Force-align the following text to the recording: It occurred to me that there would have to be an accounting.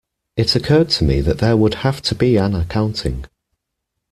It 0.35 0.55
occurred 0.55 0.89
to 0.97 1.03
me 1.03 1.21
that 1.21 1.37
there 1.37 1.55
would 1.55 1.75
have 1.85 2.01
to 2.01 2.15
be 2.15 2.35
an 2.35 2.55
accounting. 2.55 3.25